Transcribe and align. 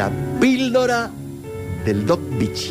la 0.00 0.10
píldora 0.40 1.10
del 1.84 2.06
Doc 2.06 2.20
Vichy. 2.38 2.70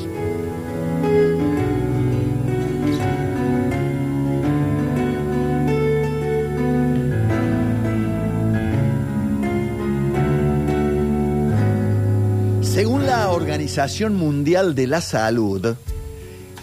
Según 12.63 13.05
la 13.05 13.29
Organización 13.29 14.15
Mundial 14.15 14.73
de 14.73 14.87
la 14.87 14.99
Salud, 14.99 15.75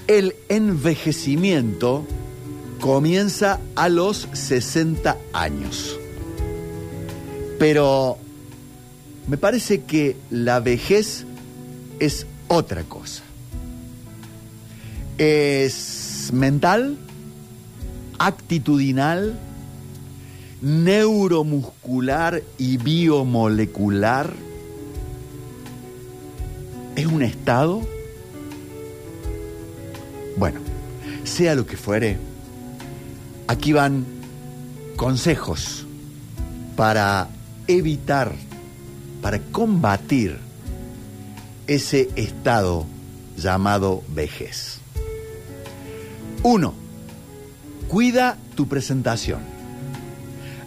el 0.08 0.34
envejecimiento 0.48 2.04
comienza 2.80 3.60
a 3.76 3.88
los 3.88 4.28
60 4.32 5.16
años. 5.32 5.96
Pero 7.60 8.18
me 9.26 9.36
parece 9.36 9.82
que 9.82 10.16
la 10.30 10.60
vejez 10.60 11.24
es 11.98 12.26
otra 12.48 12.84
cosa. 12.84 13.22
Es 15.18 16.30
mental, 16.32 16.96
actitudinal, 18.18 19.38
neuromuscular 20.60 22.42
y 22.58 22.76
biomolecular. 22.76 24.32
¿Es 26.94 27.06
un 27.06 27.22
estado? 27.22 27.82
Bueno, 30.36 30.60
sea 31.24 31.54
lo 31.54 31.66
que 31.66 31.76
fuere, 31.76 32.18
aquí 33.46 33.72
van 33.72 34.04
consejos 34.96 35.86
para 36.76 37.28
evitar, 37.66 38.34
para 39.26 39.40
combatir 39.40 40.38
ese 41.66 42.08
estado 42.14 42.86
llamado 43.36 44.04
vejez. 44.14 44.78
Uno, 46.44 46.74
cuida 47.88 48.38
tu 48.54 48.68
presentación. 48.68 49.40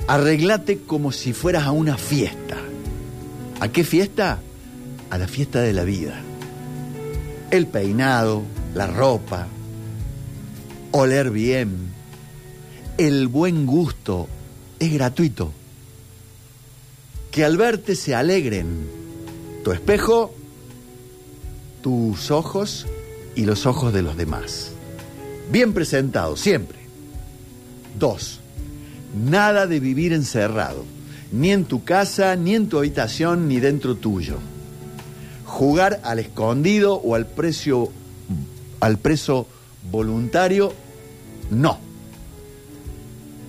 Arreglate 0.09 0.79
como 0.79 1.13
si 1.13 1.31
fueras 1.31 1.67
a 1.67 1.71
una 1.71 1.95
fiesta. 1.95 2.57
¿A 3.61 3.69
qué 3.69 3.85
fiesta? 3.85 4.41
A 5.09 5.17
la 5.17 5.29
fiesta 5.29 5.61
de 5.61 5.71
la 5.71 5.85
vida. 5.85 6.19
El 7.51 7.66
peinado, 7.66 8.44
la 8.75 8.88
ropa, 8.88 9.47
oler 10.91 11.31
bien, 11.31 11.94
el 12.97 13.29
buen 13.29 13.66
gusto 13.66 14.27
es 14.79 14.91
gratuito. 14.91 15.53
Que 17.39 17.45
al 17.45 17.55
verte 17.55 17.95
se 17.95 18.13
alegren 18.15 18.67
tu 19.63 19.71
espejo, 19.71 20.35
tus 21.81 22.31
ojos 22.31 22.85
y 23.33 23.45
los 23.45 23.65
ojos 23.65 23.93
de 23.93 24.01
los 24.01 24.17
demás. 24.17 24.73
Bien 25.49 25.71
presentado, 25.71 26.35
siempre. 26.35 26.79
Dos, 27.97 28.41
nada 29.15 29.67
de 29.67 29.79
vivir 29.79 30.11
encerrado, 30.11 30.83
ni 31.31 31.53
en 31.53 31.63
tu 31.63 31.85
casa, 31.85 32.35
ni 32.35 32.55
en 32.55 32.67
tu 32.67 32.77
habitación, 32.77 33.47
ni 33.47 33.61
dentro 33.61 33.95
tuyo. 33.95 34.35
Jugar 35.45 36.01
al 36.03 36.19
escondido 36.19 36.95
o 36.95 37.15
al 37.15 37.25
precio 37.25 37.89
al 38.81 38.97
preso 38.97 39.47
voluntario, 39.89 40.73
no. 41.51 41.79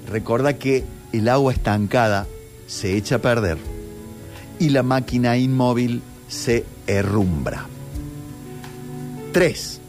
Recuerda 0.09 0.59
que 0.59 0.85
el 1.13 1.29
agua 1.29 1.53
estancada 1.53 2.29
se 2.69 2.97
echa 2.97 3.17
a 3.17 3.19
perder 3.19 3.80
y 4.61 4.69
la 4.69 4.85
máquina 4.85 5.37
inmóvil 5.37 6.03
se 6.29 6.65
herrumbra. 6.87 7.67
3. 9.33 9.81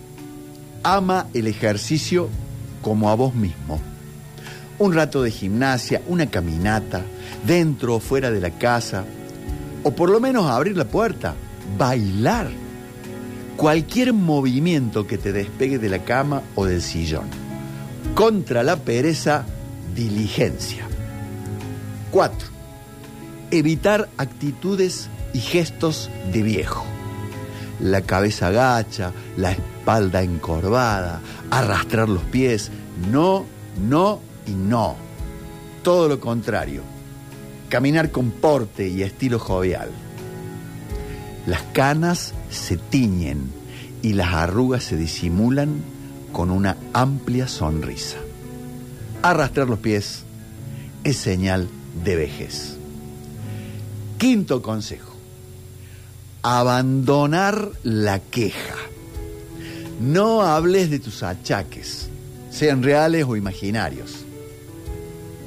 Ama 0.81 1.28
el 1.33 1.45
ejercicio 1.45 2.30
como 2.81 3.09
a 3.09 3.16
vos 3.16 3.36
mismo. 3.36 3.80
Un 4.79 4.94
rato 4.94 5.22
de 5.22 5.29
gimnasia, 5.29 6.01
una 6.07 6.28
caminata, 6.28 7.03
dentro 7.46 7.96
o 7.96 8.00
fuera 8.00 8.31
de 8.31 8.40
la 8.40 8.51
casa, 8.51 9.06
o 9.84 9.91
por 9.91 10.09
lo 10.09 10.19
menos 10.19 10.50
abrir 10.50 10.78
la 10.78 10.85
puerta, 10.85 11.35
bailar. 11.78 12.50
Cualquier 13.57 14.13
movimiento 14.13 15.06
que 15.06 15.17
te 15.17 15.34
despegue 15.34 15.79
de 15.79 15.90
la 15.90 16.00
cama 16.00 16.41
o 16.56 16.66
del 16.66 16.81
sillón. 16.81 17.25
Contra 18.16 18.63
la 18.63 18.78
pereza, 18.78 19.46
diligencia. 19.94 20.88
4. 22.12 22.50
Evitar 23.51 24.09
actitudes 24.17 25.09
y 25.34 25.39
gestos 25.39 26.09
de 26.31 26.41
viejo. 26.41 26.85
La 27.81 28.01
cabeza 28.01 28.50
gacha, 28.50 29.12
la 29.35 29.51
espalda 29.51 30.22
encorvada, 30.23 31.19
arrastrar 31.50 32.07
los 32.07 32.23
pies. 32.23 32.72
No, 33.11 33.45
no 33.90 34.22
y 34.47 34.51
no. 34.51 34.95
Todo 35.84 36.07
lo 36.07 36.19
contrario. 36.19 36.81
Caminar 37.69 38.11
con 38.11 38.31
porte 38.31 38.88
y 38.88 39.03
estilo 39.03 39.38
jovial. 39.38 39.90
Las 41.45 41.63
canas 41.73 42.34
se 42.50 42.78
tiñen 42.78 43.51
y 44.01 44.13
las 44.13 44.34
arrugas 44.34 44.84
se 44.84 44.95
disimulan 44.95 45.81
con 46.31 46.51
una 46.51 46.78
amplia 46.94 47.47
sonrisa. 47.47 48.17
Arrastrar 49.23 49.69
los 49.69 49.79
pies 49.79 50.23
es 51.03 51.17
señal 51.17 51.67
de 52.03 52.16
vejez. 52.16 52.81
Quinto 54.22 54.62
consejo. 54.62 55.12
Abandonar 56.44 57.72
la 57.82 58.20
queja. 58.20 58.76
No 60.00 60.44
hables 60.44 60.92
de 60.92 61.00
tus 61.00 61.24
achaques, 61.24 62.08
sean 62.52 62.84
reales 62.84 63.26
o 63.28 63.36
imaginarios. 63.36 64.18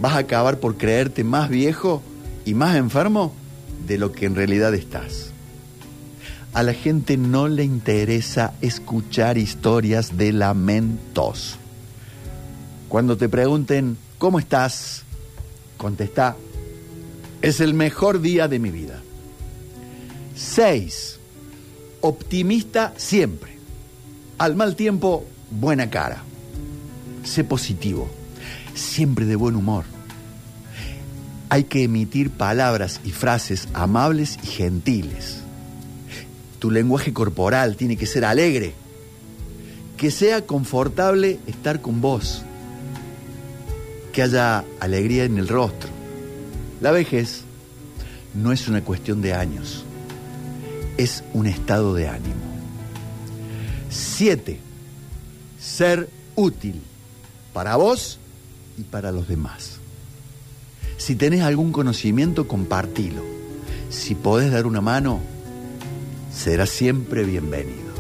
Vas 0.01 0.15
a 0.15 0.19
acabar 0.19 0.59
por 0.59 0.77
creerte 0.77 1.23
más 1.23 1.51
viejo 1.51 2.03
y 2.45 2.55
más 2.55 2.75
enfermo 2.75 3.33
de 3.87 3.97
lo 3.97 4.11
que 4.11 4.27
en 4.27 4.35
realidad 4.35 4.75
estás. 4.75 5.31
A 6.53 6.65
la 6.65 6.75
gente 6.75 7.17
no 7.17 7.47
le 7.47 7.63
interesa 7.63 8.55
escuchar 8.61 9.39
historias 9.39 10.17
de 10.17 10.33
lamentos. 10.33 11.59
Cuando 12.89 13.17
te 13.17 13.29
pregunten, 13.29 13.97
¿cómo 14.19 14.41
estás? 14.41 15.05
Contesta, 15.77 16.35
es 17.45 17.61
el 17.61 17.75
mejor 17.75 18.23
día 18.23 18.49
de 18.49 18.59
mi 18.59 18.71
vida. 18.71 19.03
6. 20.35 21.19
Optimista 22.01 22.95
siempre. 22.97 23.53
Al 24.39 24.57
mal 24.57 24.77
tiempo, 24.77 25.27
buena 25.51 25.91
cara. 25.91 26.23
Sé 27.23 27.45
positivo. 27.45 28.09
Siempre 28.75 29.27
de 29.27 29.37
buen 29.37 29.57
humor. 29.57 29.85
Hay 31.51 31.65
que 31.65 31.83
emitir 31.83 32.31
palabras 32.31 33.03
y 33.05 33.11
frases 33.11 33.69
amables 33.75 34.39
y 34.43 34.47
gentiles. 34.47 35.41
Tu 36.61 36.71
lenguaje 36.71 37.13
corporal 37.13 37.77
tiene 37.77 37.99
que 37.99 38.07
ser 38.07 38.25
alegre. 38.25 38.73
Que 39.99 40.11
sea 40.11 40.47
confortable 40.47 41.41
estar 41.47 41.83
con 41.83 42.01
vos. 42.01 42.43
Que 44.15 44.23
haya 44.23 44.65
alegría 44.81 45.25
en 45.25 45.37
el 45.37 45.47
rostro. 45.47 45.94
La 46.81 46.91
vejez 46.91 47.43
no 48.35 48.53
es 48.53 48.69
una 48.69 48.83
cuestión 48.83 49.23
de 49.23 49.33
años, 49.35 49.85
es 50.97 51.23
un 51.33 51.47
estado 51.47 51.95
de 51.95 52.09
ánimo. 52.09 52.43
Siete, 53.91 54.59
ser 55.61 56.09
útil 56.35 56.83
para 57.53 57.77
vos 57.77 58.19
y 58.77 58.83
para 58.83 59.13
los 59.13 59.29
demás. 59.29 59.79
Si 60.97 61.15
tenés 61.15 61.43
algún 61.43 61.73
conocimiento, 61.73 62.49
compartilo. 62.49 63.23
Si 63.91 64.15
podés 64.15 64.51
dar 64.51 64.67
una 64.67 64.81
mano, 64.81 65.21
será 66.35 66.67
siempre 66.67 67.25
bienvenido. 67.25 67.95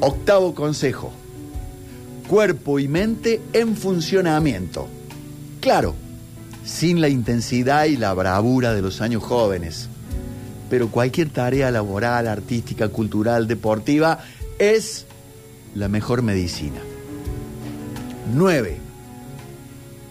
Octavo 0.00 0.54
consejo. 0.54 1.12
Cuerpo 2.28 2.80
y 2.80 2.88
mente 2.88 3.40
en 3.52 3.76
funcionamiento. 3.76 4.88
Claro, 5.60 5.94
sin 6.66 7.00
la 7.00 7.08
intensidad 7.08 7.86
y 7.86 7.96
la 7.96 8.12
bravura 8.12 8.74
de 8.74 8.82
los 8.82 9.00
años 9.00 9.22
jóvenes. 9.22 9.88
Pero 10.68 10.88
cualquier 10.88 11.30
tarea 11.30 11.70
laboral, 11.70 12.28
artística, 12.28 12.88
cultural, 12.88 13.46
deportiva 13.46 14.18
es 14.58 15.06
la 15.74 15.88
mejor 15.88 16.20
medicina. 16.20 16.80
9. 18.34 18.76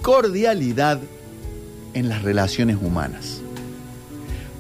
Cordialidad 0.02 1.00
en 1.94 2.10
las 2.10 2.24
relaciones 2.24 2.78
humanas 2.82 3.42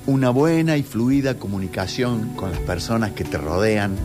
una 0.07 0.29
buena 0.29 0.77
y 0.77 0.83
fluida 0.83 1.39
comunicación 1.39 2.35
con 2.35 2.51
las 2.51 2.59
personas 2.59 3.11
que 3.11 3.23
te 3.23 3.37
rodean 3.37 3.95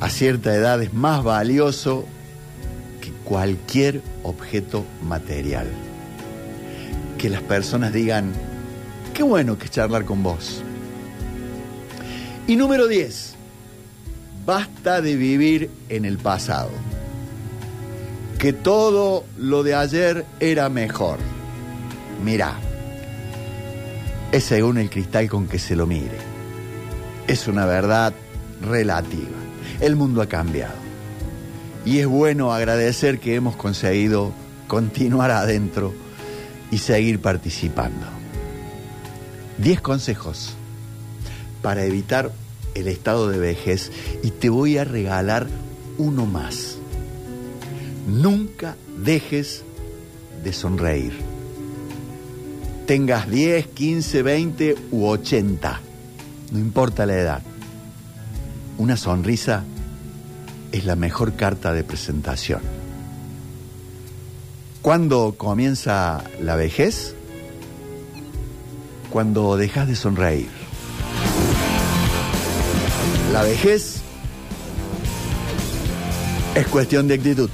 a 0.00 0.08
cierta 0.10 0.54
edad 0.54 0.82
es 0.82 0.92
más 0.92 1.22
valioso 1.22 2.06
que 3.00 3.12
cualquier 3.24 4.02
objeto 4.24 4.84
material. 5.02 5.68
Que 7.22 7.30
las 7.30 7.42
personas 7.42 7.92
digan, 7.92 8.32
qué 9.14 9.22
bueno 9.22 9.56
que 9.56 9.68
charlar 9.68 10.04
con 10.04 10.24
vos. 10.24 10.60
Y 12.48 12.56
número 12.56 12.88
10, 12.88 13.34
basta 14.44 15.00
de 15.00 15.14
vivir 15.14 15.70
en 15.88 16.04
el 16.04 16.18
pasado. 16.18 16.70
Que 18.40 18.52
todo 18.52 19.24
lo 19.38 19.62
de 19.62 19.76
ayer 19.76 20.26
era 20.40 20.68
mejor. 20.68 21.20
Mirá, 22.24 22.56
es 24.32 24.42
según 24.42 24.78
el 24.78 24.90
cristal 24.90 25.28
con 25.28 25.46
que 25.46 25.60
se 25.60 25.76
lo 25.76 25.86
mire. 25.86 26.18
Es 27.28 27.46
una 27.46 27.66
verdad 27.66 28.14
relativa. 28.60 29.38
El 29.78 29.94
mundo 29.94 30.22
ha 30.22 30.26
cambiado. 30.26 30.74
Y 31.84 32.00
es 32.00 32.08
bueno 32.08 32.52
agradecer 32.52 33.20
que 33.20 33.36
hemos 33.36 33.54
conseguido 33.54 34.32
continuar 34.66 35.30
adentro 35.30 36.01
y 36.72 36.78
seguir 36.78 37.20
participando. 37.20 38.06
Diez 39.58 39.80
consejos 39.80 40.54
para 41.60 41.84
evitar 41.84 42.32
el 42.74 42.88
estado 42.88 43.28
de 43.28 43.38
vejez 43.38 43.92
y 44.24 44.30
te 44.30 44.48
voy 44.48 44.78
a 44.78 44.84
regalar 44.84 45.46
uno 45.98 46.26
más. 46.26 46.78
Nunca 48.08 48.74
dejes 49.04 49.62
de 50.42 50.52
sonreír. 50.52 51.12
Tengas 52.86 53.30
10, 53.30 53.68
15, 53.68 54.22
20 54.22 54.74
u 54.90 55.06
80, 55.06 55.80
no 56.50 56.58
importa 56.58 57.06
la 57.06 57.14
edad. 57.14 57.42
Una 58.78 58.96
sonrisa 58.96 59.62
es 60.72 60.84
la 60.86 60.96
mejor 60.96 61.34
carta 61.34 61.72
de 61.72 61.84
presentación. 61.84 62.81
¿Cuándo 64.82 65.36
comienza 65.38 66.24
la 66.40 66.56
vejez? 66.56 67.14
Cuando 69.10 69.56
dejas 69.56 69.86
de 69.86 69.94
sonreír. 69.94 70.48
La 73.32 73.44
vejez 73.44 74.02
es 76.56 76.66
cuestión 76.66 77.06
de 77.06 77.14
actitud. 77.14 77.48